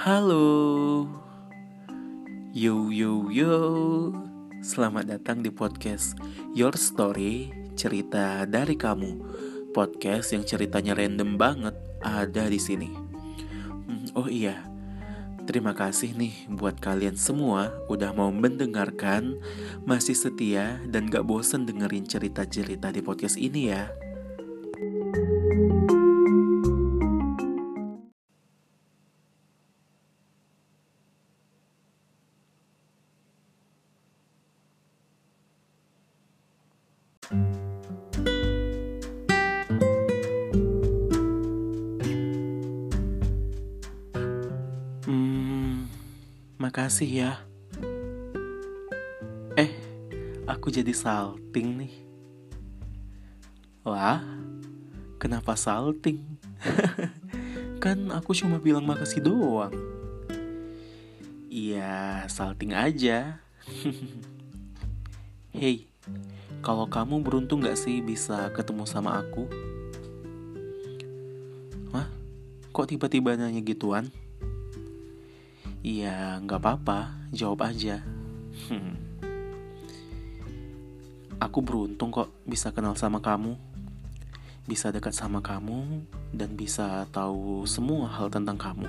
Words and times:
Halo. 0.00 1.04
Yo 2.56 2.88
yo 2.88 3.28
yo. 3.28 3.52
Selamat 4.64 5.12
datang 5.12 5.44
di 5.44 5.52
podcast 5.52 6.16
Your 6.56 6.72
Story 6.72 7.52
Cerita 7.76 8.48
dari 8.48 8.80
kamu. 8.80 9.20
Podcast 9.76 10.32
yang 10.32 10.48
ceritanya 10.48 10.96
random 10.96 11.36
banget 11.36 11.76
Ada 12.00 12.48
di 12.48 12.56
sini. 12.56 12.88
Hmm, 12.88 14.08
Oh 14.16 14.24
iya. 14.24 14.64
Terima 15.44 15.76
kasih 15.76 16.16
nih 16.16 16.48
buat 16.48 16.80
kalian 16.80 17.20
semua 17.20 17.68
Udah 17.92 18.16
mau 18.16 18.32
mendengarkan. 18.32 19.36
Masih 19.84 20.16
setia 20.16 20.80
dan 20.88 21.12
gak 21.12 21.28
bosen 21.28 21.68
dengerin 21.68 22.08
cerita-cerita 22.08 22.88
di 22.88 23.04
podcast 23.04 23.36
ini 23.36 23.68
ya 23.68 23.92
makasih 46.60 47.08
ya. 47.08 47.32
Eh, 49.56 49.72
aku 50.44 50.68
jadi 50.68 50.92
salting 50.92 51.80
nih. 51.80 51.94
Wah, 53.80 54.20
kenapa 55.16 55.56
salting? 55.56 56.20
kan 57.82 57.96
aku 58.12 58.36
cuma 58.36 58.60
bilang 58.60 58.84
makasih 58.84 59.24
doang. 59.24 59.72
Iya, 61.48 62.28
salting 62.28 62.76
aja. 62.76 63.40
Hei, 65.56 65.88
kalau 66.60 66.84
kamu 66.92 67.24
beruntung 67.24 67.64
gak 67.64 67.80
sih 67.80 68.04
bisa 68.04 68.52
ketemu 68.52 68.84
sama 68.84 69.16
aku? 69.16 69.48
Hah? 71.96 72.04
Kok 72.68 72.84
tiba-tiba 72.84 73.32
nanya 73.40 73.64
gituan? 73.64 74.12
Iya, 75.80 76.36
nggak 76.44 76.60
apa-apa, 76.60 77.16
jawab 77.32 77.64
aja. 77.64 78.04
Hmm. 78.68 79.00
Aku 81.40 81.64
beruntung 81.64 82.12
kok 82.12 82.28
bisa 82.44 82.68
kenal 82.68 82.92
sama 83.00 83.24
kamu, 83.24 83.56
bisa 84.68 84.92
dekat 84.92 85.16
sama 85.16 85.40
kamu, 85.40 86.04
dan 86.36 86.52
bisa 86.52 87.08
tahu 87.08 87.64
semua 87.64 88.12
hal 88.12 88.28
tentang 88.28 88.60
kamu. 88.60 88.84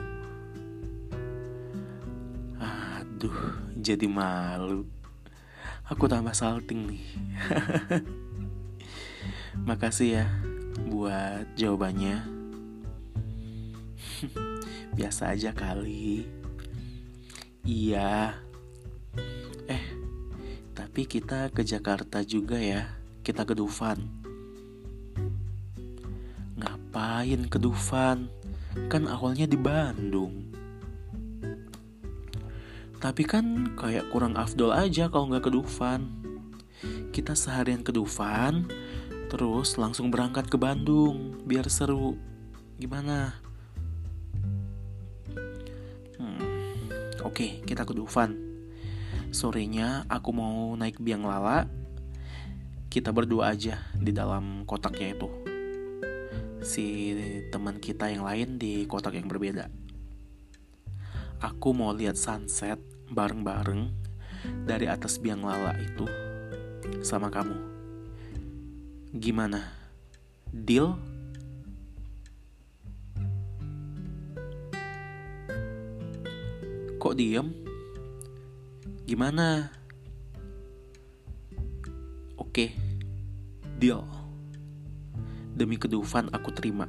Aduh, 2.59 3.55
jadi 3.79 4.11
malu. 4.11 4.83
Aku 5.87 6.11
tambah 6.11 6.35
salting 6.35 6.91
nih. 6.91 7.03
Makasih 9.67 10.09
ya 10.19 10.25
buat 10.91 11.47
jawabannya. 11.55 12.19
Biasa 14.99 15.31
aja 15.31 15.55
kali. 15.55 16.40
Iya. 17.61 18.41
Eh, 19.69 19.85
tapi 20.73 21.05
kita 21.05 21.53
ke 21.53 21.61
Jakarta 21.61 22.25
juga 22.25 22.57
ya. 22.57 22.89
Kita 23.21 23.45
ke 23.45 23.53
Dufan. 23.53 24.01
Ngapain 26.57 27.45
ke 27.45 27.61
Dufan? 27.61 28.33
Kan 28.89 29.05
awalnya 29.05 29.45
di 29.45 29.61
Bandung. 29.61 30.49
Tapi 32.97 33.25
kan 33.29 33.77
kayak 33.77 34.09
kurang 34.09 34.37
afdol 34.37 34.73
aja 34.73 35.09
kalau 35.13 35.29
nggak 35.29 35.45
ke 35.45 35.51
Dufan. 35.53 36.09
Kita 37.13 37.37
seharian 37.37 37.85
ke 37.85 37.93
Dufan, 37.93 38.65
terus 39.29 39.77
langsung 39.77 40.09
berangkat 40.09 40.49
ke 40.49 40.57
Bandung 40.57 41.37
biar 41.45 41.69
seru. 41.69 42.17
Gimana? 42.81 43.37
Oke, 47.31 47.63
kita 47.63 47.87
ke 47.87 47.95
Dufan. 47.95 48.35
Sorenya 49.31 50.03
aku 50.11 50.35
mau 50.35 50.75
naik 50.75 50.99
biang 50.99 51.23
lala. 51.23 51.63
Kita 52.91 53.15
berdua 53.15 53.55
aja 53.55 53.87
di 53.95 54.11
dalam 54.11 54.67
kotaknya 54.67 55.15
itu. 55.15 55.31
Si 56.59 57.15
teman 57.47 57.79
kita 57.79 58.11
yang 58.11 58.27
lain 58.27 58.59
di 58.59 58.83
kotak 58.83 59.15
yang 59.15 59.31
berbeda. 59.31 59.71
Aku 61.39 61.71
mau 61.71 61.95
lihat 61.95 62.19
sunset 62.19 62.83
bareng-bareng 63.07 63.87
dari 64.67 64.91
atas 64.91 65.15
biang 65.15 65.47
lala 65.47 65.71
itu 65.79 66.03
sama 66.99 67.31
kamu. 67.31 67.55
Gimana? 69.15 69.71
Deal? 70.51 71.10
Kok 77.01 77.17
diem? 77.17 77.49
Gimana? 79.09 79.73
Oke, 82.37 82.77
deal. 83.81 84.05
Demi 85.57 85.81
kedufan 85.81 86.29
aku 86.29 86.53
terima. 86.53 86.85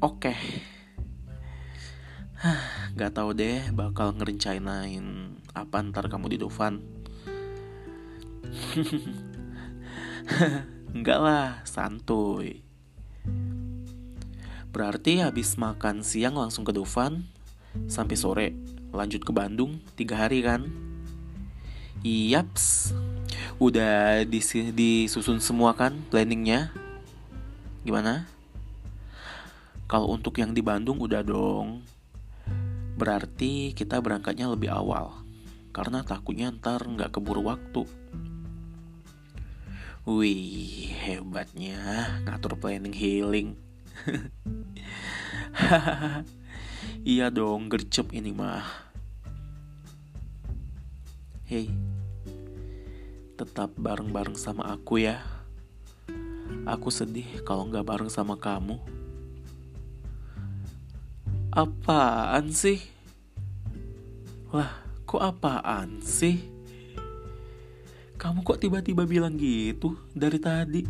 Oke. 0.00 0.32
Hah, 2.40 2.82
Gak 2.92 3.16
tahu 3.16 3.36
deh 3.36 3.68
bakal 3.72 4.16
ngerencanain 4.16 5.36
apa 5.52 5.76
ntar 5.84 6.08
kamu 6.08 6.32
di 6.32 6.38
Dufan. 6.40 6.80
Enggak 10.96 11.20
lah, 11.20 11.60
santuy. 11.68 12.64
Berarti 14.72 15.20
habis 15.20 15.56
makan 15.60 16.00
siang 16.00 16.36
langsung 16.36 16.64
ke 16.64 16.72
Dufan, 16.72 17.28
sampai 17.86 18.16
sore. 18.16 18.48
Lanjut 18.92 19.24
ke 19.24 19.32
Bandung 19.32 19.80
tiga 19.96 20.26
hari 20.26 20.44
kan? 20.44 20.68
Yaps. 22.02 22.92
Udah 23.62 24.26
disi 24.26 24.74
disusun 24.74 25.38
semua 25.38 25.72
kan 25.72 25.94
planningnya? 26.10 26.74
Gimana? 27.86 28.26
Kalau 29.86 30.10
untuk 30.10 30.40
yang 30.40 30.56
di 30.56 30.64
Bandung 30.64 30.98
udah 30.98 31.22
dong. 31.22 31.84
Berarti 32.98 33.72
kita 33.72 34.00
berangkatnya 34.00 34.50
lebih 34.50 34.72
awal. 34.72 35.22
Karena 35.72 36.04
takutnya 36.04 36.52
ntar 36.52 36.84
nggak 36.84 37.16
keburu 37.16 37.48
waktu. 37.48 37.88
Wih, 40.02 40.90
hebatnya. 41.06 41.78
Ngatur 42.26 42.58
planning 42.58 42.92
healing. 42.92 43.54
Iya 47.02 47.34
dong, 47.34 47.66
gercep 47.66 48.14
ini 48.14 48.30
mah. 48.30 48.62
Hei, 51.50 51.66
tetap 53.34 53.74
bareng-bareng 53.74 54.38
sama 54.38 54.70
aku 54.70 55.02
ya. 55.02 55.18
Aku 56.62 56.94
sedih 56.94 57.26
kalau 57.42 57.66
nggak 57.66 57.82
bareng 57.82 58.06
sama 58.06 58.38
kamu. 58.38 58.78
Apaan 61.50 62.54
sih? 62.54 62.78
Lah, 64.54 64.70
kok 65.02 65.26
apaan 65.26 65.98
sih? 66.06 66.38
Kamu 68.14 68.46
kok 68.46 68.62
tiba-tiba 68.62 69.02
bilang 69.10 69.34
gitu 69.34 69.98
dari 70.14 70.38
tadi? 70.38 70.86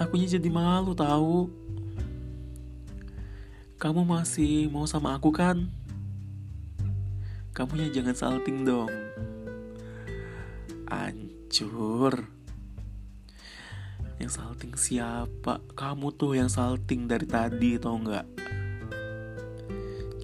Akunya 0.00 0.24
jadi 0.24 0.48
malu 0.48 0.96
tahu. 0.96 1.65
Kamu 3.76 4.08
masih 4.08 4.72
mau 4.72 4.88
sama 4.88 5.20
aku 5.20 5.28
kan? 5.28 5.68
Kamunya 7.52 7.92
jangan 7.92 8.16
salting 8.16 8.64
dong. 8.64 8.88
Ancur. 10.88 12.24
Yang 14.16 14.32
salting 14.40 14.72
siapa? 14.80 15.60
Kamu 15.76 16.08
tuh 16.16 16.40
yang 16.40 16.48
salting 16.48 17.04
dari 17.04 17.28
tadi 17.28 17.76
tau 17.76 18.00
nggak? 18.00 18.24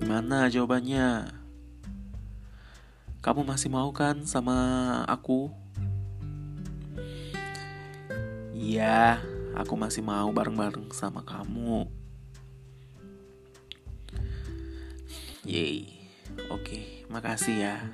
Gimana 0.00 0.48
jawabannya? 0.48 1.28
Kamu 3.20 3.44
masih 3.44 3.68
mau 3.68 3.92
kan 3.92 4.24
sama 4.24 4.56
aku? 5.04 5.52
Iya, 8.56 9.20
aku 9.52 9.76
masih 9.76 10.00
mau 10.00 10.32
bareng-bareng 10.32 10.88
sama 10.96 11.20
kamu. 11.20 12.01
Yeay, 15.42 15.90
oke, 16.54 17.10
makasih 17.10 17.66
ya. 17.66 17.90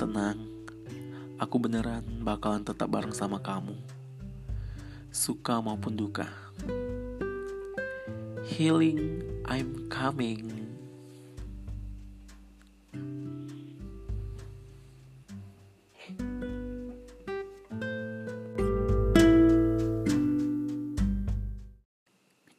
Tenang, 0.00 0.48
aku 1.36 1.60
beneran 1.60 2.24
bakalan 2.24 2.64
tetap 2.64 2.88
bareng 2.88 3.12
sama 3.12 3.36
kamu. 3.36 3.76
Suka 5.12 5.60
maupun 5.60 5.92
duka. 5.92 6.24
Healing, 8.48 9.20
I'm 9.44 9.92
coming. 9.92 10.55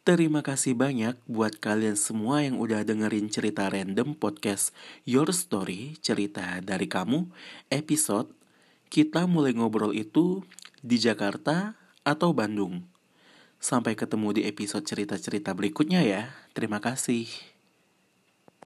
Terima 0.08 0.40
kasih 0.40 0.72
banyak 0.72 1.20
buat 1.28 1.60
kalian 1.60 2.00
semua 2.00 2.40
yang 2.40 2.64
udah 2.64 2.88
dengerin 2.88 3.28
cerita 3.28 3.68
random 3.68 4.16
podcast 4.16 4.72
Your 5.04 5.28
Story, 5.36 6.00
cerita 6.00 6.64
dari 6.64 6.88
kamu, 6.88 7.28
episode 7.68 8.32
kita 8.88 9.28
mulai 9.28 9.52
ngobrol 9.52 9.92
itu 9.92 10.48
di 10.80 10.96
Jakarta 10.96 11.76
atau 12.08 12.32
Bandung. 12.32 12.88
Sampai 13.60 14.00
ketemu 14.00 14.32
di 14.32 14.42
episode 14.48 14.88
cerita-cerita 14.88 15.52
berikutnya 15.52 16.00
ya. 16.08 16.32
Terima 16.56 16.80
kasih. 16.80 17.28